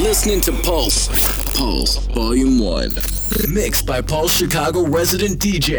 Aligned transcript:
You're 0.00 0.08
listening 0.08 0.40
to 0.40 0.52
Pulse. 0.62 1.08
Pulse 1.54 1.98
Volume 2.06 2.58
1. 2.58 2.88
Mixed 3.50 3.84
by 3.84 4.00
Pulse 4.00 4.34
Chicago 4.34 4.86
resident 4.86 5.38
DJ. 5.38 5.76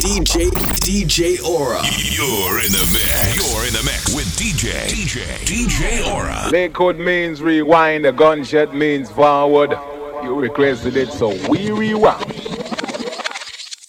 DJ 0.00 0.48
DJ 0.80 1.44
Aura. 1.44 1.82
You're 1.98 2.58
in 2.64 2.72
the 2.72 2.88
mix. 2.90 3.36
You're 3.36 3.66
in 3.66 3.74
the 3.74 3.82
mix 3.84 4.14
with 4.14 4.24
DJ 4.38 4.88
DJ 4.88 5.26
DJ 5.44 6.10
Aura. 6.10 6.48
Liquid 6.50 6.98
means 6.98 7.42
rewind, 7.42 8.06
a 8.06 8.12
gunshot 8.12 8.74
means 8.74 9.10
forward. 9.10 9.76
You 10.22 10.40
requested 10.40 10.96
it, 10.96 11.12
so 11.12 11.28
we 11.50 11.70
rewind. 11.70 12.24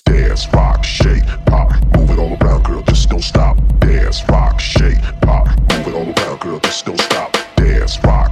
Dance, 0.03 0.51
rock, 0.51 0.83
shake, 0.83 1.23
pop, 1.45 1.71
move 1.95 2.09
it 2.09 2.19
all 2.19 2.35
around, 2.41 2.65
girl, 2.65 2.81
just 2.81 3.09
don't 3.09 3.23
stop. 3.23 3.57
Dance, 3.79 4.21
rock, 4.27 4.59
shake, 4.59 4.99
pop, 5.21 5.47
move 5.47 5.87
it 5.87 5.93
all 5.93 6.13
around, 6.19 6.41
girl, 6.41 6.59
just 6.59 6.85
don't 6.85 6.99
stop. 6.99 7.37
Dance, 7.55 7.97
rock. 8.03 8.30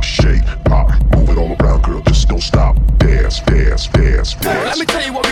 Let 4.44 4.80
me 4.80 4.86
tell 4.86 5.06
you 5.06 5.14
what 5.14 5.29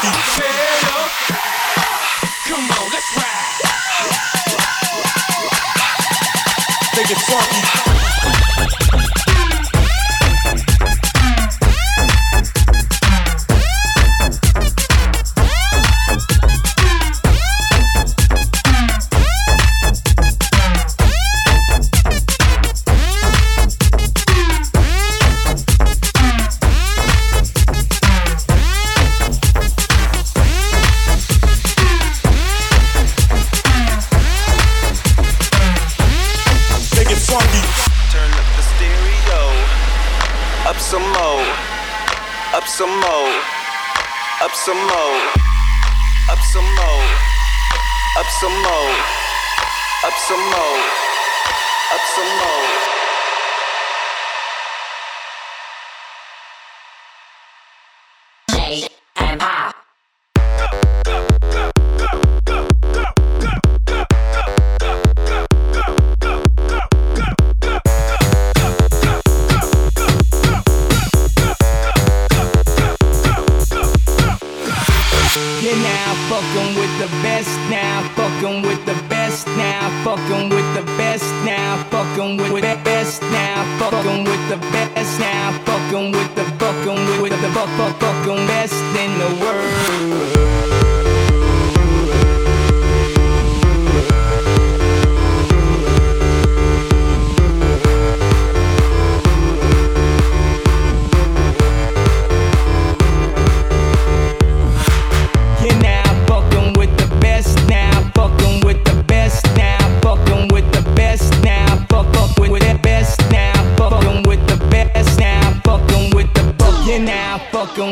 Jackie. 0.00 0.47
fucking 78.38 78.62
with 78.62 78.86
the 78.86 78.94
best 79.08 79.46
now, 79.56 80.04
fucking 80.04 80.48
with 80.48 80.74
the 80.74 80.82
best 80.96 81.24
now, 81.44 81.76
fucking 81.90 82.36
with 82.36 82.62
the 82.62 82.80
best 82.84 83.20
now, 83.22 83.78
fucking 83.78 84.24
with 84.24 84.48
the 84.48 84.56
best 84.70 85.18
now, 85.18 85.50
fucking 85.64 86.12
with 86.12 86.34
the 86.36 86.44
fucking 86.58 87.22
with 87.22 87.32
the 87.40 87.48
fuck 87.48 87.68
fuck 87.76 88.00
fucking 88.00 88.46
best. 88.46 88.87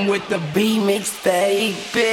with 0.08 0.28
the 0.28 0.38
B 0.54 0.78
mixtape. 0.78 2.05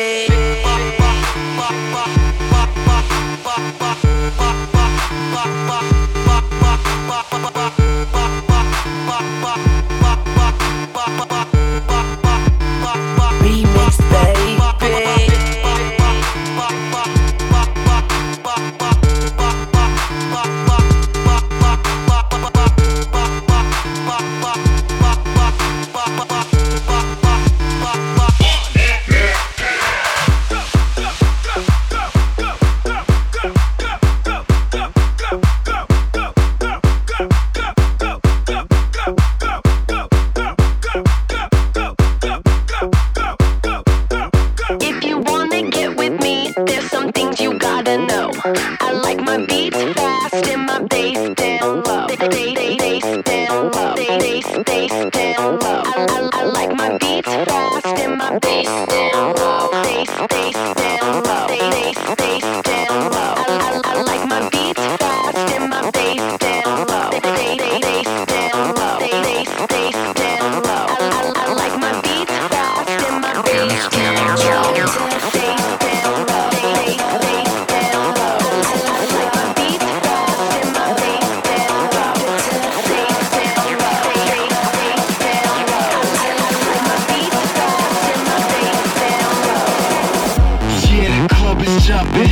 jumping 91.84 92.30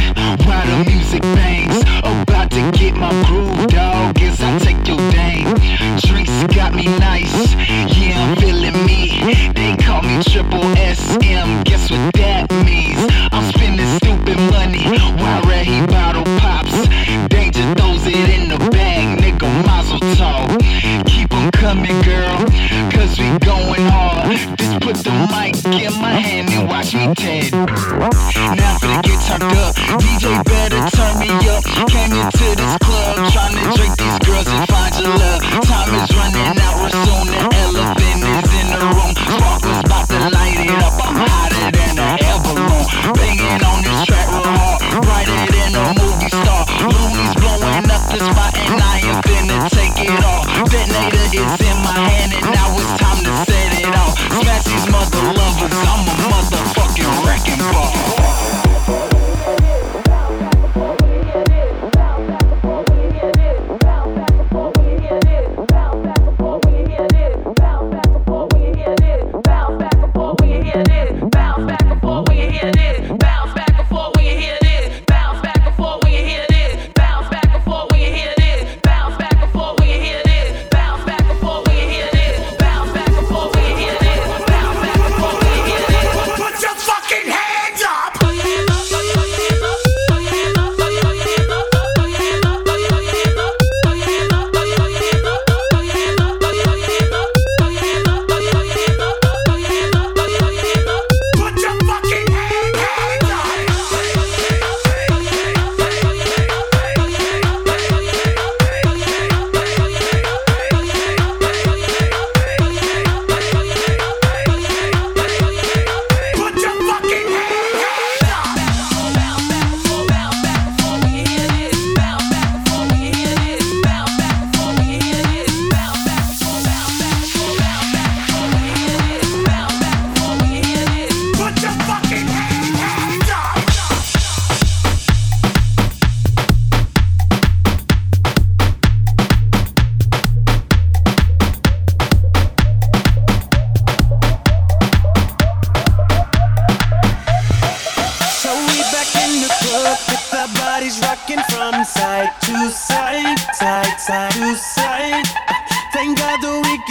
while 0.47 0.65
the 0.65 0.89
music 0.89 1.21
bangs. 1.21 1.83
About 2.03 2.49
to 2.51 2.71
get 2.71 2.95
my 2.95 3.11
groove, 3.25 3.67
dog. 3.67 4.19
As 4.21 4.39
I 4.41 4.57
take 4.59 4.87
your 4.87 4.97
dame. 5.11 5.53
Drinks 5.99 6.31
got 6.55 6.73
me 6.73 6.85
nice, 6.99 7.53
yeah, 7.97 8.23
I'm 8.23 8.35
feeling 8.37 8.85
me. 8.85 9.51
They 9.53 9.75
call 9.77 10.01
me 10.03 10.23
Triple 10.23 10.63
SM. 10.75 11.63
Guess 11.63 11.91
what 11.91 12.13
that 12.15 12.47
means? 12.65 12.99
I'm 13.31 13.51
spending 13.51 13.87
stupid 13.99 14.37
money 14.51 14.83
while 15.19 15.41
Rahi 15.43 15.85
bottle 15.87 16.23
pops. 16.39 16.87
Danger 17.27 17.65
throws 17.75 18.05
it 18.07 18.29
in 18.29 18.47
the 18.47 18.57
bag 18.71 19.10
mazel 19.63 19.99
tov. 20.17 20.47
on 21.31 21.51
coming, 21.51 22.01
girl, 22.01 22.37
cause 22.91 23.17
we 23.19 23.27
going 23.39 23.85
hard. 23.87 24.37
Just 24.57 24.79
put 24.81 24.95
the 25.03 25.13
mic 25.31 25.55
in 25.65 25.93
my 26.01 26.13
hand 26.13 26.49
and 26.49 26.67
watch 26.67 26.93
me 26.93 27.13
tad. 27.15 27.51
Now 27.51 28.77
I 28.81 29.01
get 29.03 29.19
turned 29.25 29.43
up, 29.43 29.75
DJ 30.01 30.43
better 30.43 30.81
turn 30.95 31.13
me 31.19 31.29
up. 31.49 31.63
Came 31.89 32.13
into 32.13 32.47
this 32.55 32.75
club, 32.79 33.15
trying 33.31 33.55
to 33.57 33.63
drink 33.77 33.93
these 33.97 34.19
girls 34.25 34.47
and 34.47 34.67
find 34.69 34.93
your 34.99 35.13
love. 35.15 35.41
Time 35.65 35.91
is 35.95 36.09
running 36.15 36.57
out, 36.61 36.75
we're 36.81 36.95
soon 37.05 37.25
the 37.31 37.39
elephant 37.61 38.21
is 38.21 38.49
in 38.59 38.67
the 38.71 38.79
room. 38.81 39.11
Sparkles 39.15 39.79
about 39.85 40.07
to 40.09 40.19
light 40.29 40.59
it 40.59 40.71
up, 40.71 40.93
I'm 41.01 41.15
hotter 41.15 41.71
than 41.71 41.99
an 41.99 42.17
air. 42.23 42.31
Banging 43.13 43.63
on 43.65 43.79
this 43.83 44.05
track 44.05 44.27
real 44.29 44.43
hard, 44.45 45.03
brighter 45.03 45.39
than 45.51 45.71
the 45.73 46.01
moon 46.01 46.10
the 48.11 48.19
spot 48.19 48.51
and 48.57 48.81
I 48.81 48.99
am 49.07 49.21
finna 49.23 49.69
take 49.69 49.95
it 50.03 50.23
off. 50.23 50.45
Detonator 50.69 51.17
is 51.17 51.61
in 51.63 51.77
my 51.83 51.95
hand 51.95 52.33
and 52.33 52.45
now 52.51 52.75
it's 52.75 52.93
time 52.99 53.23
to 53.23 53.31
set 53.47 53.79
it 53.79 53.95
off. 53.95 54.17
Smash 54.41 54.63
these 54.65 54.87
mother 54.91 55.23
lovers. 55.31 55.71
I'm 55.71 56.07
a 56.07 56.15
motherfucking 56.27 57.25
wrecking 57.25 57.63
ball. 57.71 58.70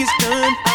Is 0.01 0.09
done. 0.19 0.70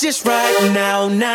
Just 0.00 0.24
right 0.26 0.70
now, 0.72 1.08
now, 1.08 1.27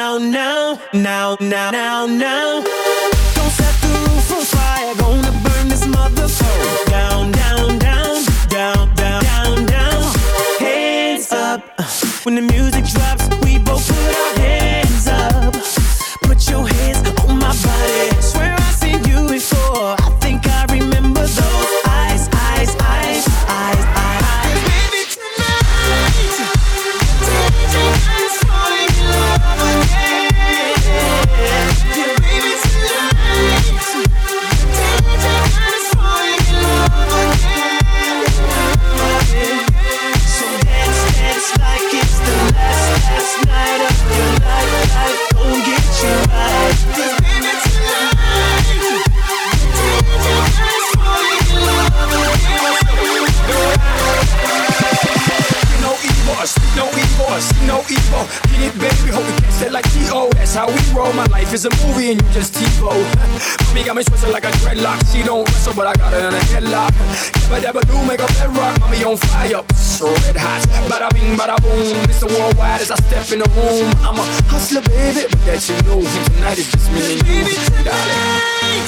Never, 68.08 68.18
never 68.18 68.20
do 68.20 68.20
make 68.20 68.20
a 68.20 68.28
bedrock. 68.34 68.80
Mommy 68.80 69.04
on 69.04 69.18
fire, 69.18 69.64
so 69.76 70.08
red 70.26 70.36
hot. 70.38 70.62
Bada 70.90 71.10
bing, 71.14 71.36
bada 71.38 71.56
boom. 71.62 71.96
Mr. 72.08 72.28
Worldwide 72.30 72.82
as 72.82 72.92
I 72.92 72.96
step 72.96 73.32
in 73.32 73.40
the 73.40 73.50
room. 73.56 73.92
I'm 74.04 74.20
a 74.20 74.24
hustler, 74.52 74.82
baby, 74.82 75.26
but 75.30 75.40
that 75.46 75.62
you 75.70 75.76
know. 75.88 76.02
Tonight 76.04 76.58
is 76.60 76.72
just 76.72 76.92
me 76.92 77.20
and 77.20 77.28
you, 77.28 77.44
darling. 77.84 78.84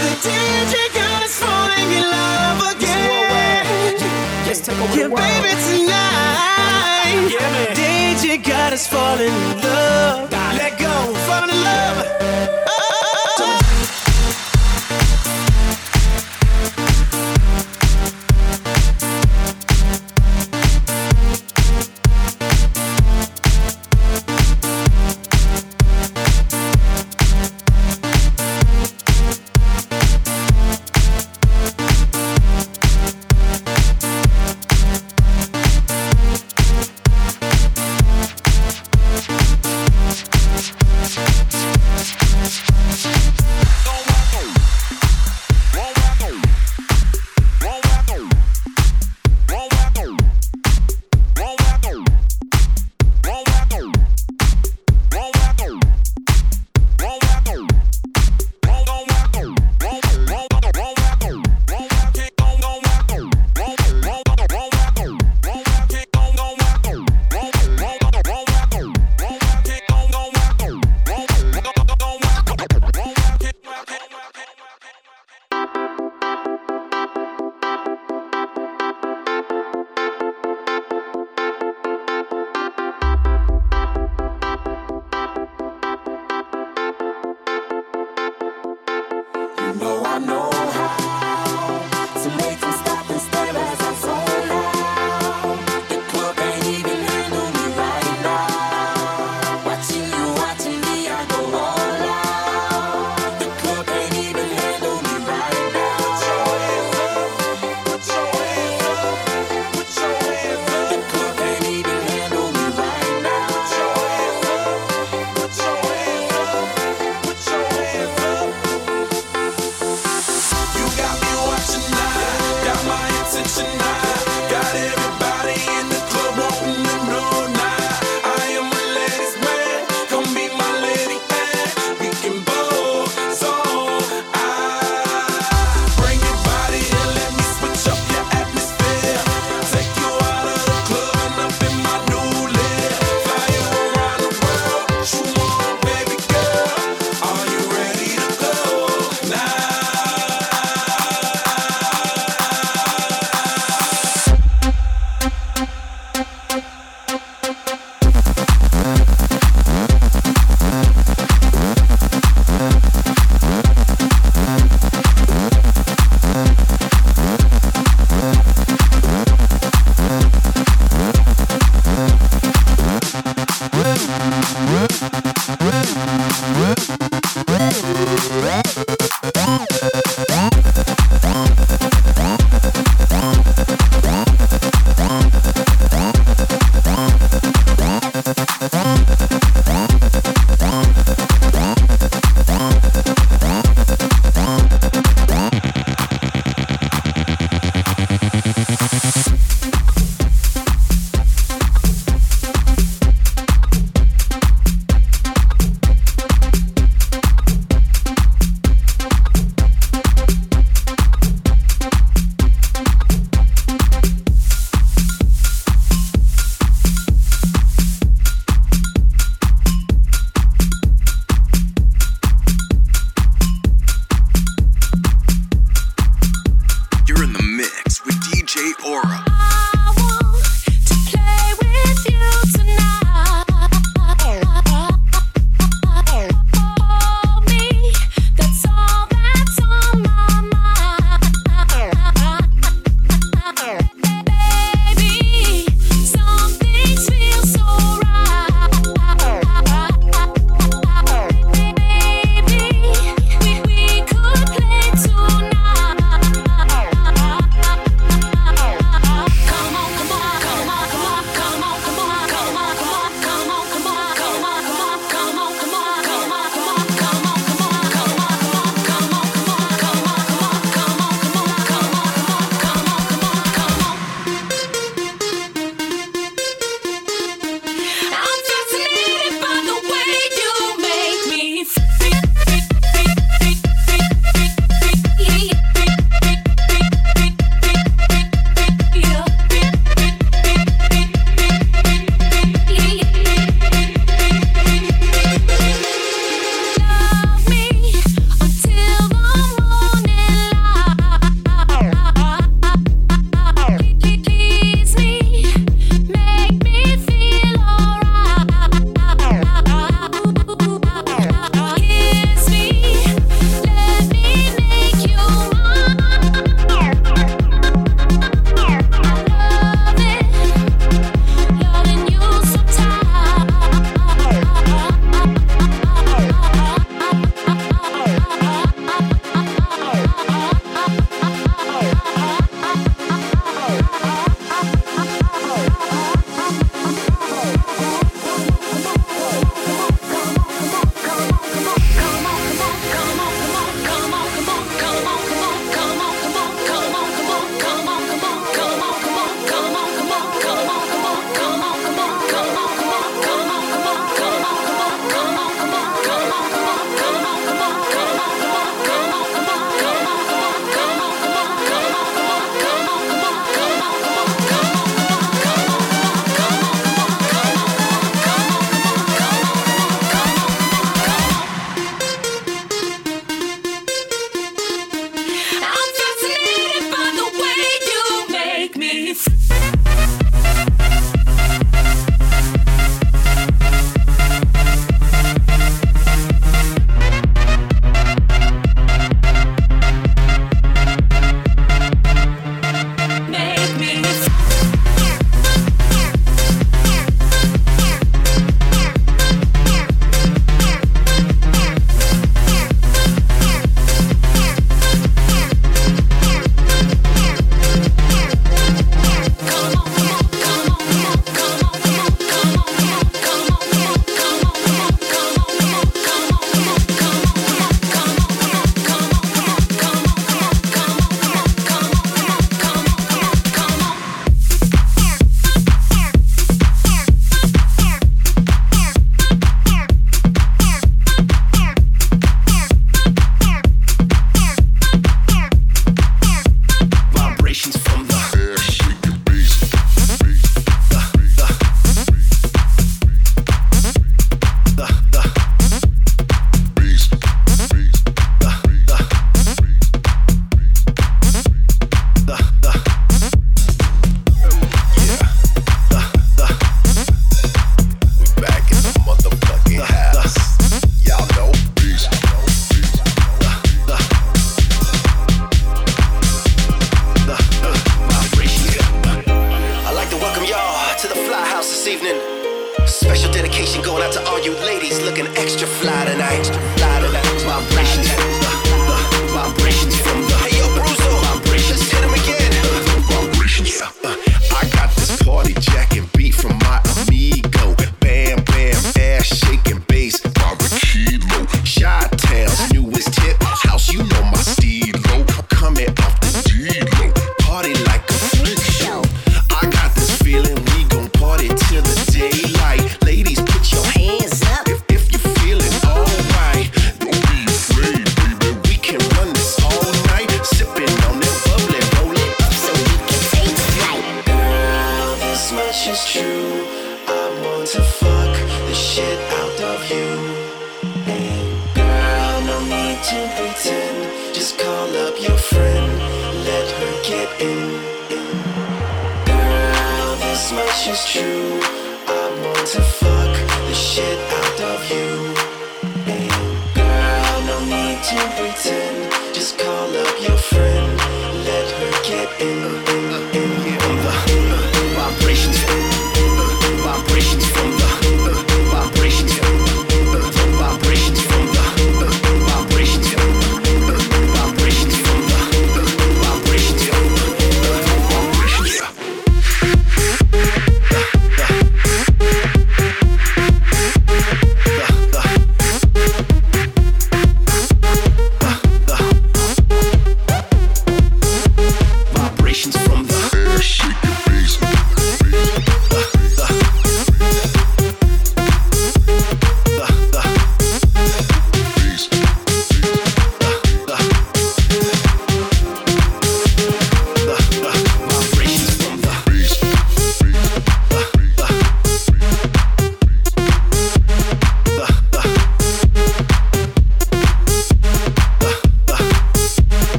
The 0.00 0.10
DJ 0.24 0.74
got 0.94 1.22
us 1.22 1.36
falling 1.38 1.90
in 1.92 2.04
love 2.08 2.60
again. 2.74 3.98
Take 4.58 4.76
over 4.80 4.96
Yeah, 4.96 5.04
the 5.04 5.10
world. 5.10 5.22
baby, 5.22 5.52
tonight. 5.64 7.28
Yeah, 7.32 7.48
man. 7.52 7.76
DJ 7.76 8.42
got 8.44 8.72
us 8.72 8.86
falling 8.86 9.28
in 9.32 9.60
love. 9.62 10.30
Let 10.58 10.78
go, 10.78 10.92
falling 11.28 11.47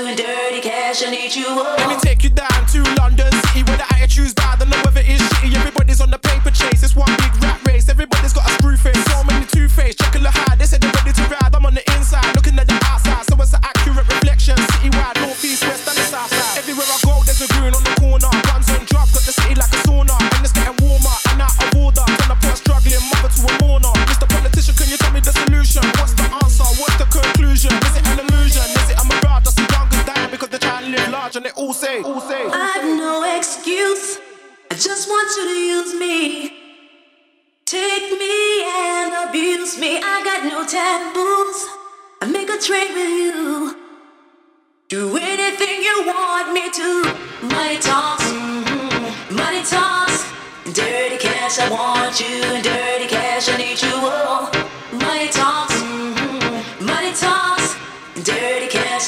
doing 0.00 0.16
dirty 0.16 0.60
cash, 0.60 1.04
I 1.04 1.10
need 1.10 1.34
you 1.34 1.46
all. 1.46 1.76
Let 1.76 1.88
me 1.88 1.96
take 2.00 2.24
you 2.24 2.30
down 2.30 2.60
to 2.72 2.82
London 3.00 3.30
City 3.32 3.62
where 3.64 3.76
the 3.76 3.86
attitude's 3.92 4.32
bad. 4.32 4.62
and 4.62 4.72
the 4.72 4.80
weather 4.84 5.00
is 5.00 5.20
shitty. 5.20 5.54
Everybody's 5.54 6.00
on 6.00 6.10
the 6.10 6.18
paper 6.18 6.50
chase. 6.50 6.82
It's 6.82 6.96
one 6.96 7.19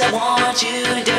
I 0.04 0.10
want 0.12 0.62
you 0.64 1.11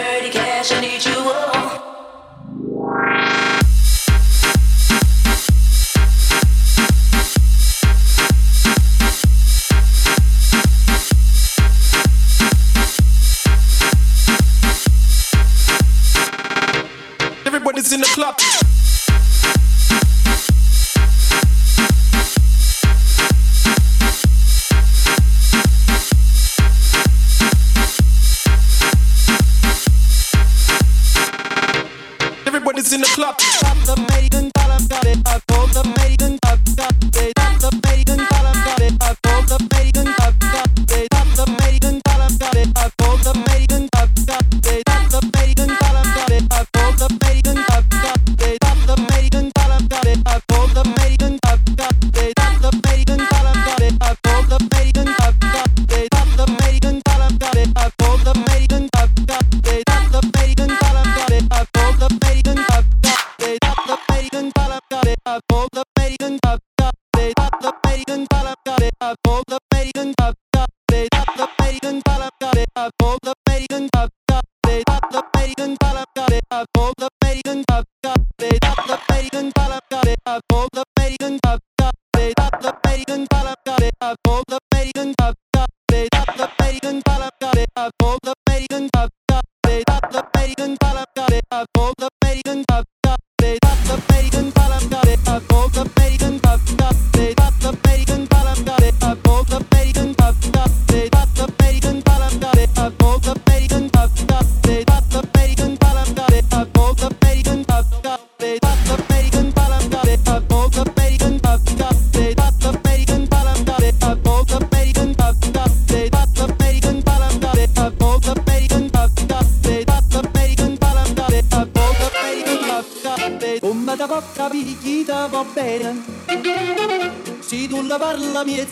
Hold 84.04 84.44
up, 84.52 84.60
ladies 84.74 84.92
and 84.98 85.16
Cup. 85.18 85.43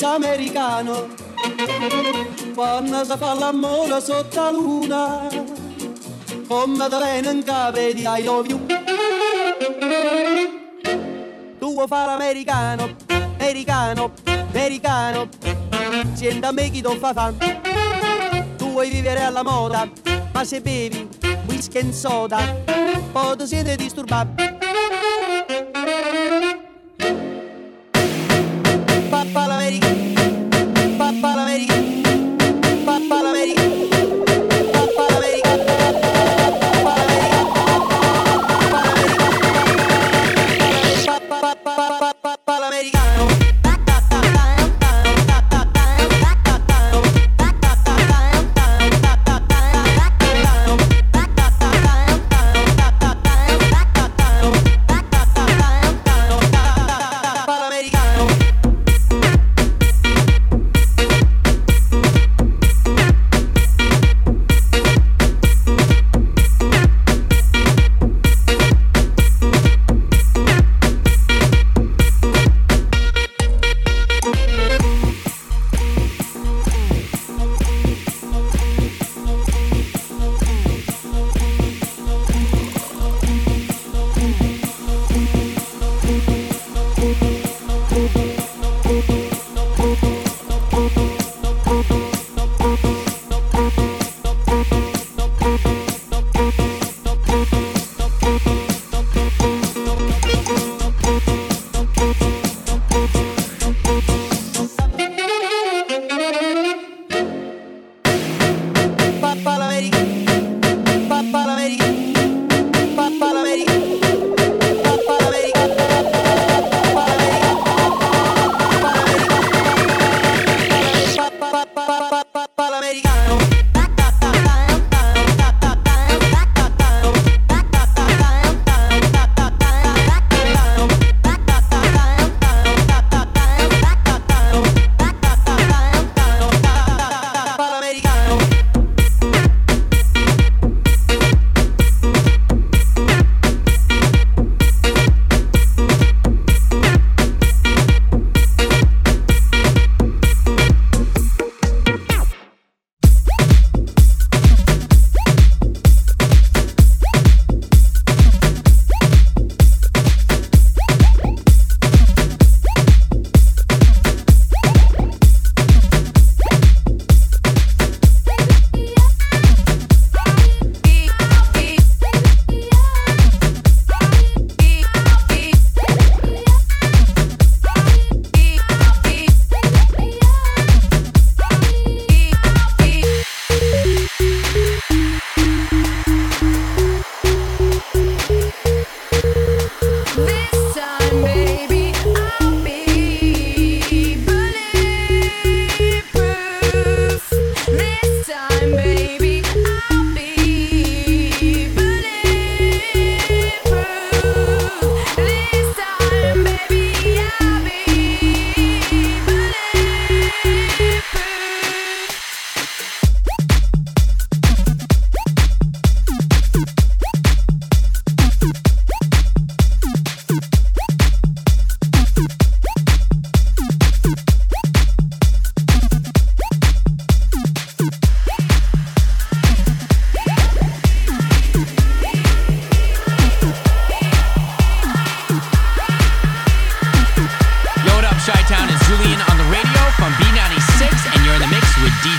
americano 0.06 1.08
quando 2.54 3.04
si 3.04 3.18
fa 3.18 3.34
l'amore 3.34 4.02
sotto 4.02 4.42
la 4.42 4.52
luna 4.52 5.28
con 6.48 6.72
Maddalena 6.72 7.32
in 7.32 7.44
capo 7.44 7.78
di 7.78 8.04
I 8.06 8.24
love 8.24 8.48
you. 8.50 8.66
Tu 11.60 11.74
vuoi 11.74 11.88
fare 11.88 12.12
americano 12.12 12.96
americano 13.38 14.12
americano 14.26 15.30
senta 16.14 16.50
a 16.50 16.52
me 16.52 16.70
chi 16.70 16.82
ti 16.82 16.98
fa 16.98 17.14
fan 17.14 17.38
tu 18.58 18.72
vuoi 18.72 18.90
vivere 18.90 19.24
alla 19.24 19.44
moda 19.44 19.90
ma 20.34 20.44
se 20.44 20.62
bevi 20.62 21.08
whisky 21.48 21.80
e 21.80 21.94
soda 21.94 22.40
poi 23.12 23.36
ti 23.36 23.48
siete 23.48 23.76
disturbati. 23.76 24.51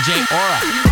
DJ 0.03 0.19
Aura. 0.31 0.82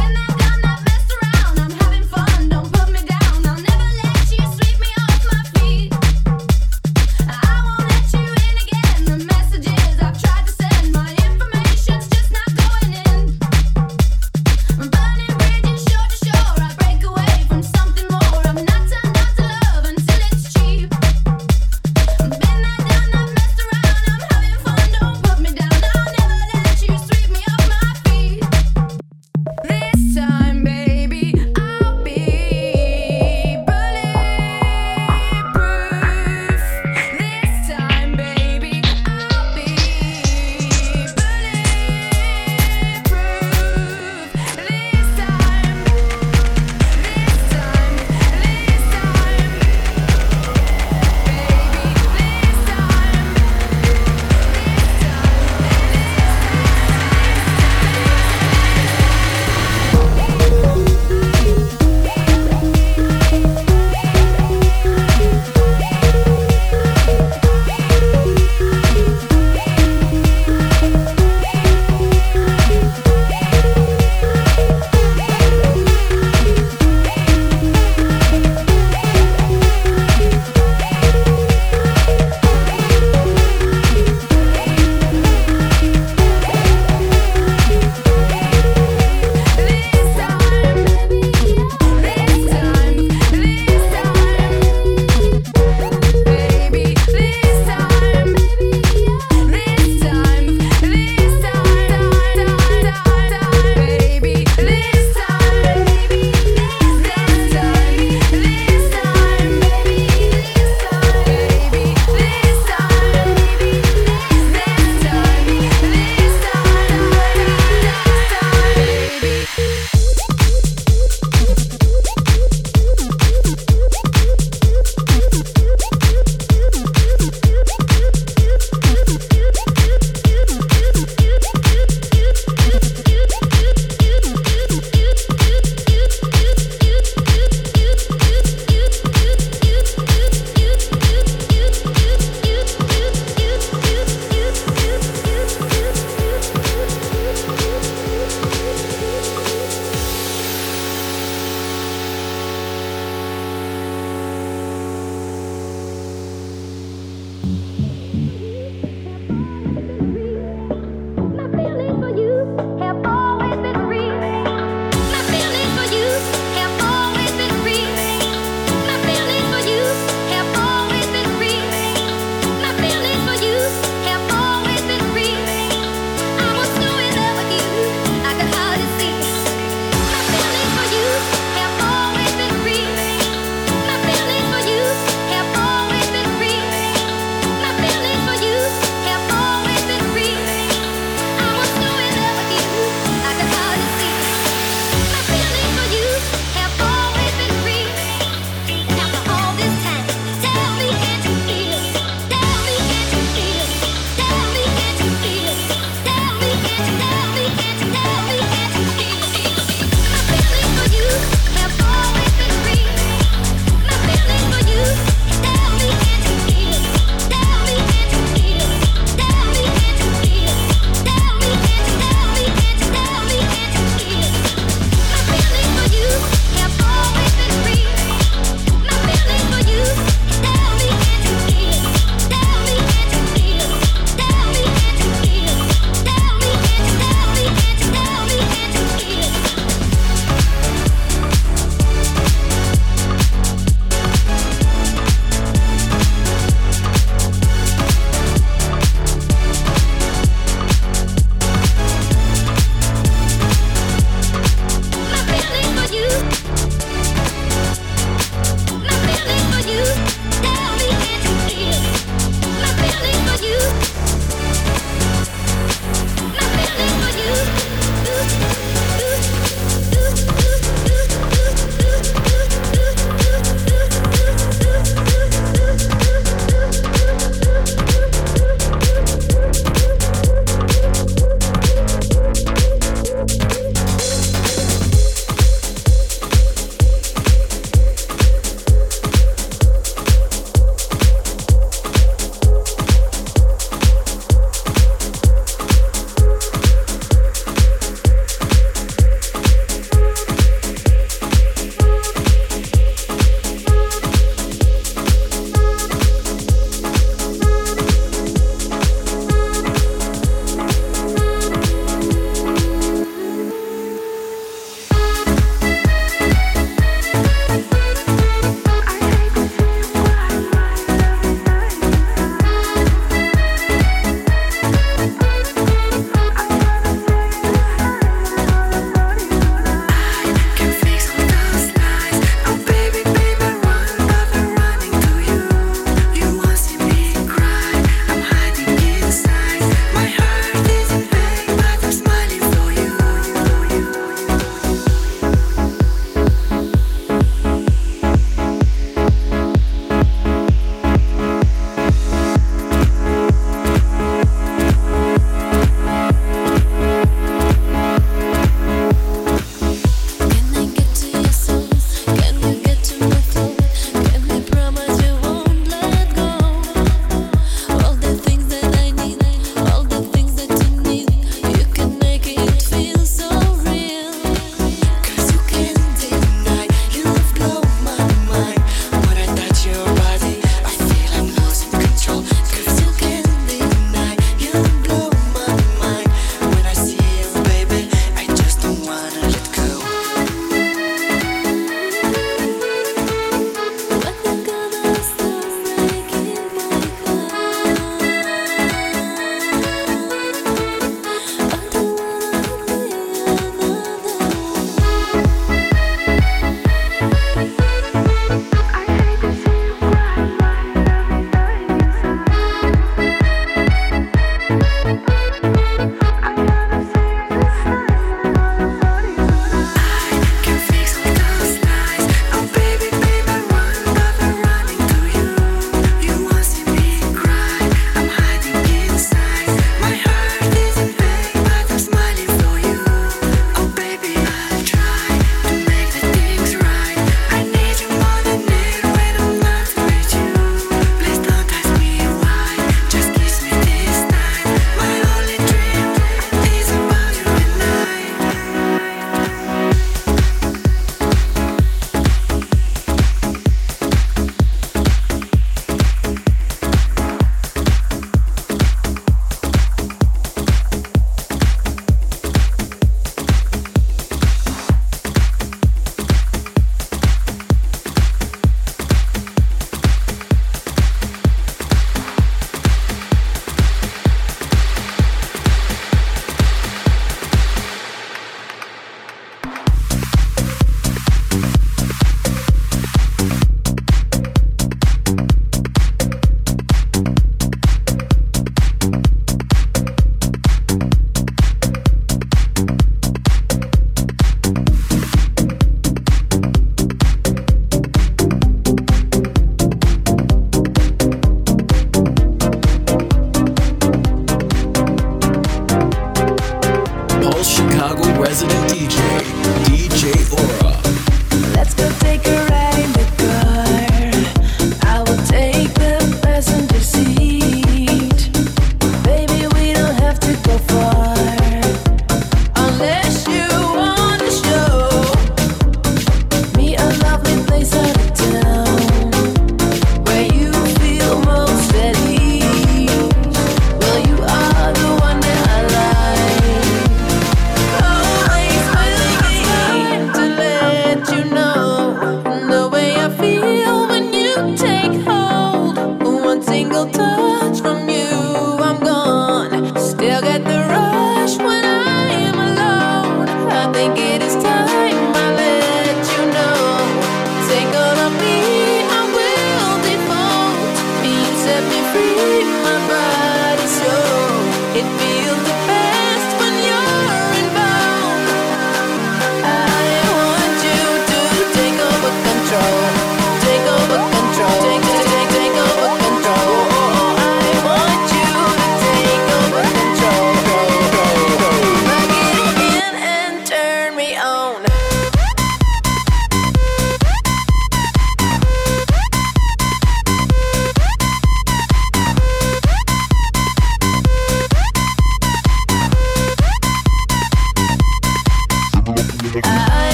Free, 561.92 562.44
my 562.64 562.88
body 562.88 563.11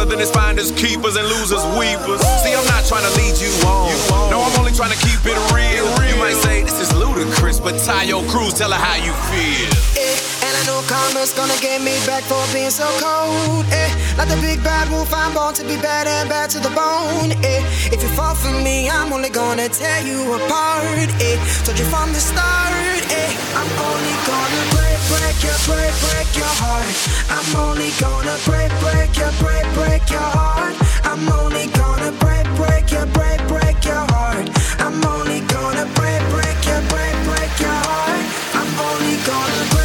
it 0.00 0.12
all 0.12 0.20
it's 0.20 0.30
finders, 0.30 0.70
keepers, 0.72 1.16
and 1.16 1.26
losers, 1.26 1.64
weepers. 1.78 2.20
See, 2.42 2.54
I'm 2.54 2.64
not 2.66 2.84
trying 2.86 3.04
to 3.04 3.12
lead 3.18 3.36
you 3.38 3.50
on. 3.66 3.90
No, 4.30 4.40
I'm 4.42 4.58
only 4.58 4.72
trying 4.72 4.92
to 4.92 4.98
keep 4.98 5.20
it 5.24 5.38
real. 5.52 5.86
You 6.08 6.16
might 6.16 6.38
say 6.42 6.62
this 6.62 6.80
is 6.80 6.94
ludicrous, 6.94 7.60
but 7.60 7.78
tie 7.82 8.04
your 8.04 8.22
cruise, 8.24 8.54
tell 8.54 8.70
her 8.70 8.78
how 8.78 8.96
you 8.96 9.12
feel. 9.30 10.37
And 10.58 10.86
karma's 10.88 11.32
gonna 11.32 11.54
get 11.60 11.80
me 11.82 11.94
back 12.04 12.24
for 12.24 12.42
being 12.52 12.70
so 12.70 12.86
cold. 12.98 13.64
Eh, 13.70 13.90
like 14.18 14.28
the 14.28 14.38
big 14.42 14.58
bad 14.64 14.90
wolf, 14.90 15.12
I'm 15.14 15.32
born 15.32 15.54
to 15.54 15.62
be 15.62 15.76
bad 15.76 16.08
and 16.08 16.28
bad 16.28 16.50
to 16.50 16.58
the 16.58 16.70
bone. 16.70 17.30
Eh, 17.46 17.62
if 17.94 18.02
you 18.02 18.08
fall 18.18 18.34
for 18.34 18.50
me, 18.66 18.90
I'm 18.90 19.12
only 19.12 19.30
gonna 19.30 19.68
tear 19.68 20.02
you 20.02 20.18
apart. 20.34 21.10
Eh, 21.22 21.38
told 21.62 21.78
you 21.78 21.84
from 21.86 22.10
the 22.12 22.18
start. 22.18 22.74
Eh, 23.06 23.30
I'm 23.54 23.70
only 23.86 24.14
gonna 24.26 24.62
break, 24.74 24.98
break 25.06 25.38
your, 25.46 25.58
break, 25.68 25.94
break 26.02 26.28
your 26.34 26.54
heart. 26.58 26.96
I'm 27.30 27.48
only 27.54 27.90
gonna 28.02 28.36
break, 28.42 28.70
break 28.82 29.14
your, 29.14 29.32
break, 29.38 29.66
break 29.78 30.10
your 30.10 30.30
heart. 30.38 30.74
I'm 31.06 31.22
only 31.38 31.66
gonna 31.78 32.10
break, 32.18 32.46
break 32.58 32.90
your, 32.90 33.06
break, 33.14 33.38
break 33.46 33.78
your 33.86 34.04
heart. 34.10 34.46
I'm 34.82 34.98
only 35.06 35.40
gonna 35.54 35.86
break, 35.94 36.22
break 36.34 36.58
your, 36.66 36.82
break, 36.90 37.14
break 37.30 37.52
your 37.62 37.78
heart. 37.86 38.22
I'm 38.58 38.70
only 38.90 39.16
gonna 39.22 39.64
break 39.70 39.77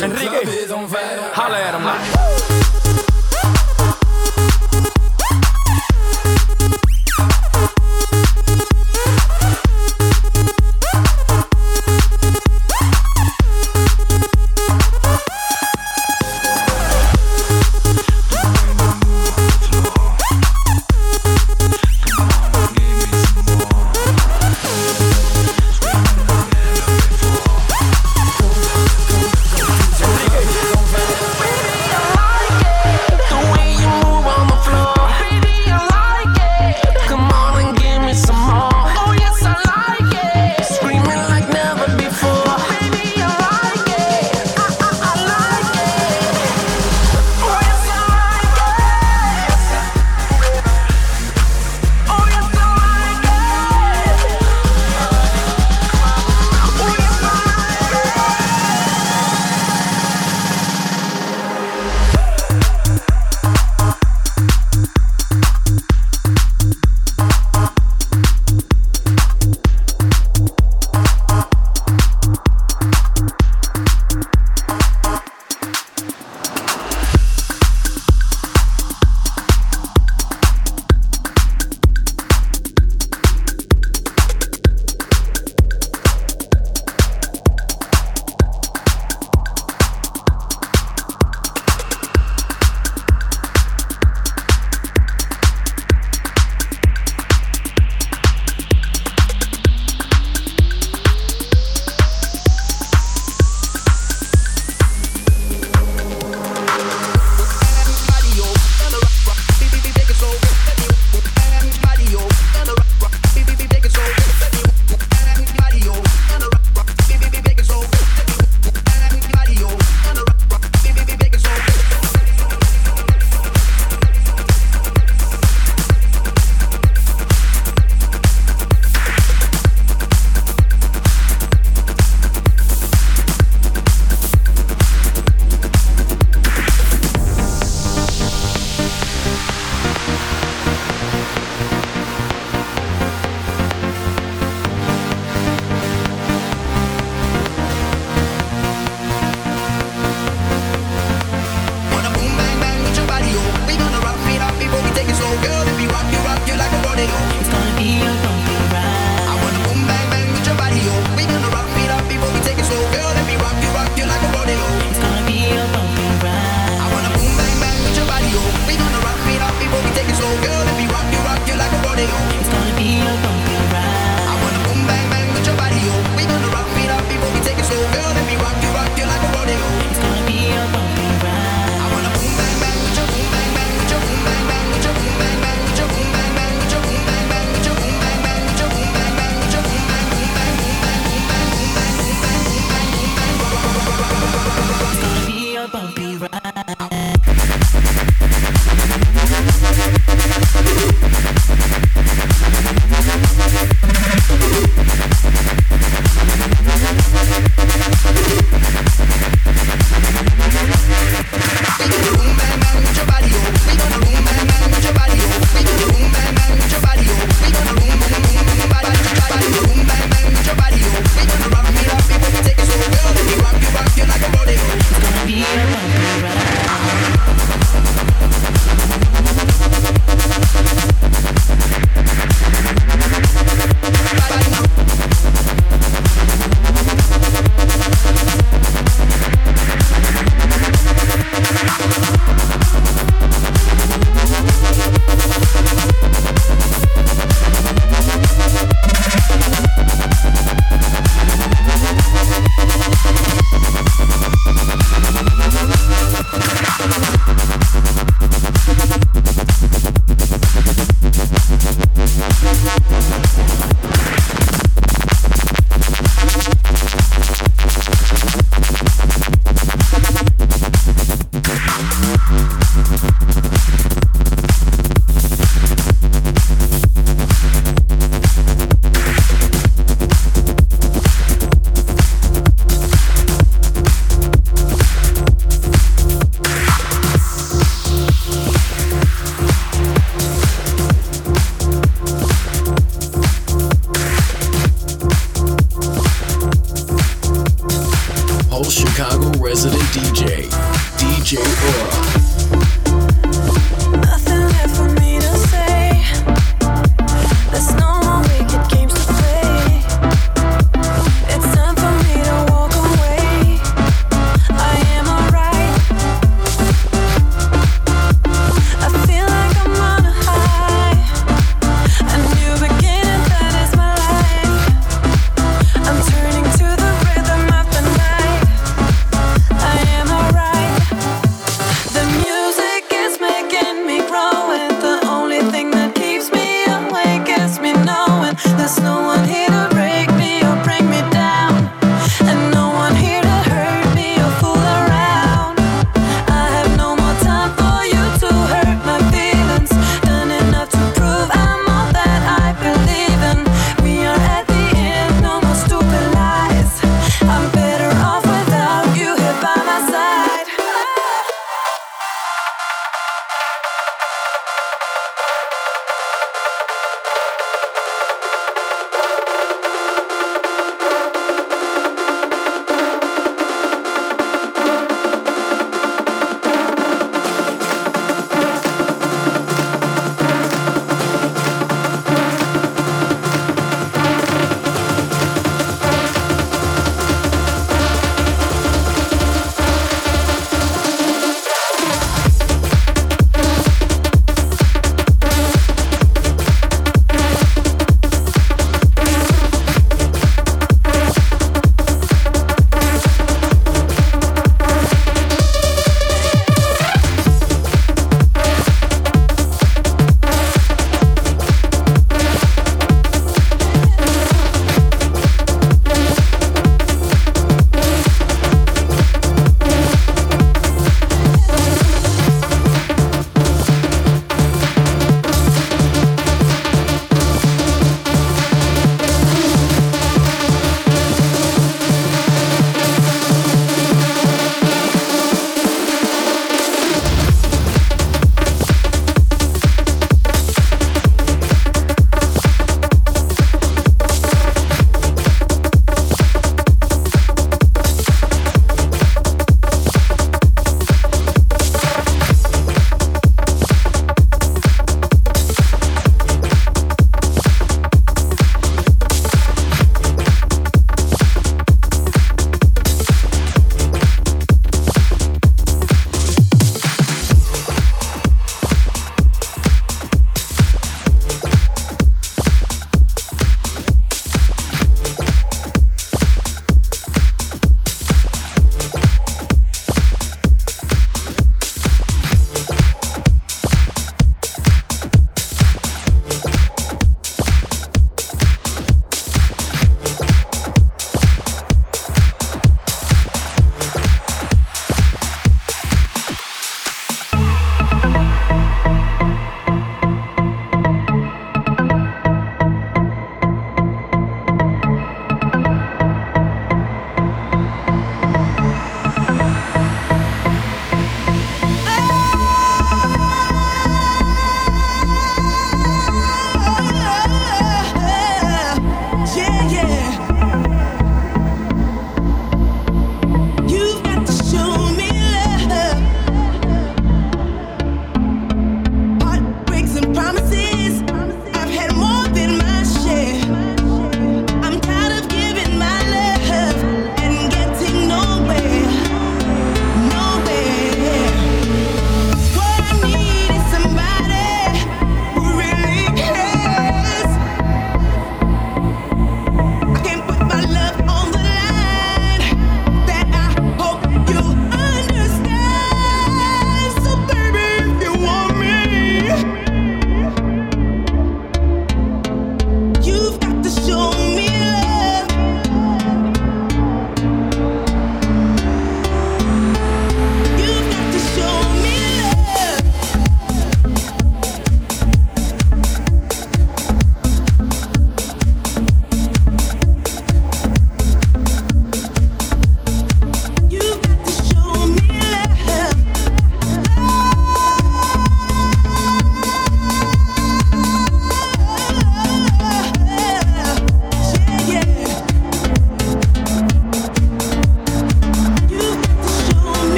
Enrique. 0.00 0.66
Holla 1.34 1.58
at 1.58 1.74
him 1.74 1.84
like. 1.84 2.43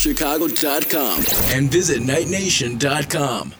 Check 0.00 0.22
out 0.22 0.40
pulsechicago.com 0.40 1.54
and 1.54 1.70
visit 1.70 2.00
nightnation.com. 2.00 3.52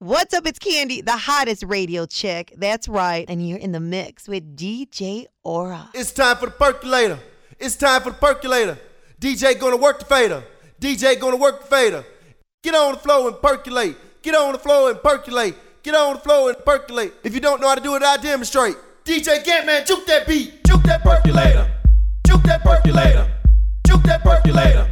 What's 0.00 0.34
up? 0.34 0.44
It's 0.44 0.58
Candy, 0.58 1.02
the 1.02 1.16
hottest 1.16 1.62
radio 1.62 2.04
chick. 2.04 2.52
That's 2.56 2.88
right. 2.88 3.24
And 3.28 3.48
you're 3.48 3.58
in 3.58 3.70
the 3.70 3.78
mix 3.78 4.26
with 4.26 4.56
DJ 4.56 5.26
Aura. 5.44 5.88
It's 5.94 6.10
time 6.10 6.36
for 6.36 6.46
the 6.46 6.52
percolator. 6.52 7.20
It's 7.60 7.76
time 7.76 8.02
for 8.02 8.10
the 8.10 8.16
percolator. 8.16 8.76
DJ 9.20 9.58
gonna 9.58 9.76
work 9.76 10.00
the 10.00 10.04
fader. 10.04 10.42
DJ 10.80 11.18
gonna 11.18 11.36
work 11.36 11.62
the 11.62 11.68
fader. 11.68 12.04
Get 12.64 12.74
on 12.74 12.94
the 12.94 12.98
floor 12.98 13.28
and 13.28 13.40
percolate. 13.40 13.96
Get 14.20 14.34
on 14.34 14.52
the 14.52 14.58
floor 14.58 14.90
and 14.90 15.00
percolate. 15.00 15.54
Get 15.84 15.94
on 15.94 16.14
the 16.14 16.20
floor 16.20 16.48
and 16.50 16.64
percolate. 16.64 17.14
If 17.22 17.34
you 17.34 17.40
don't 17.40 17.60
know 17.60 17.68
how 17.68 17.76
to 17.76 17.80
do 17.80 17.94
it, 17.94 18.02
I 18.02 18.16
demonstrate. 18.16 18.76
DJ 19.06 19.44
Gatman, 19.44 19.86
juke 19.86 20.04
that 20.06 20.26
beat, 20.26 20.64
juke 20.66 20.82
that 20.82 21.00
percolator, 21.00 21.70
juke 22.26 22.42
that 22.42 22.60
percolator, 22.64 23.30
juke 23.86 24.02
that 24.02 24.20
percolator, 24.24 24.90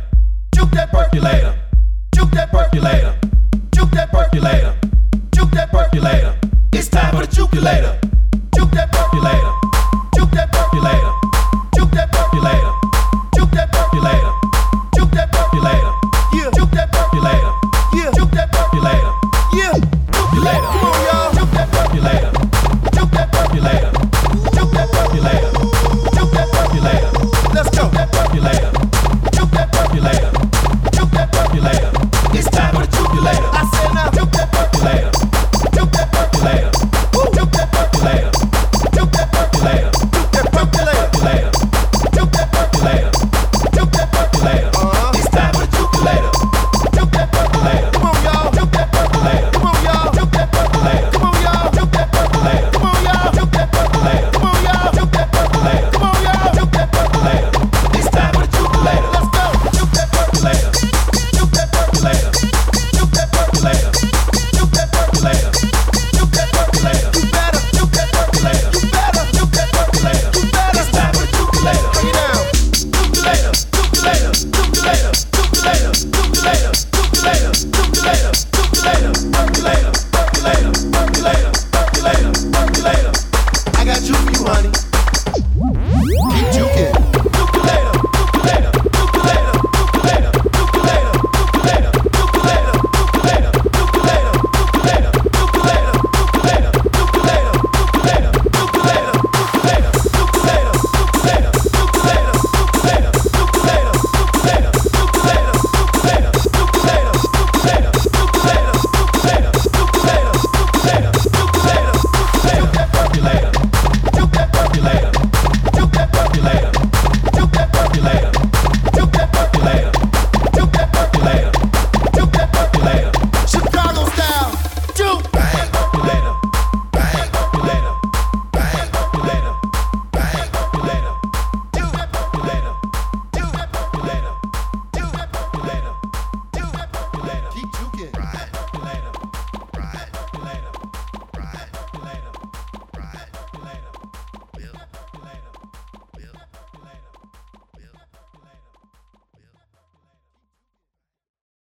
juke 0.55 0.71
that 0.71 0.89
percolator, 0.93 1.59
juke 2.15 2.31
that 2.31 2.49
percolator, 2.53 3.19
juke 3.75 3.91
that 3.91 4.13
percolator, 4.13 4.77
juke 5.35 5.51
that 5.51 5.69
percolator. 5.73 6.39
It's 6.73 6.89
time 6.89 7.13
for 7.13 7.27
the 7.27 7.27
jukulator. 7.27 8.04